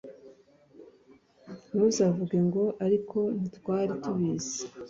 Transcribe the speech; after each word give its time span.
ntuzavuge 1.73 2.37
ngo 2.47 2.63
ariko 2.85 3.17
ntitwari 3.37 3.91
tubizi 4.03 4.59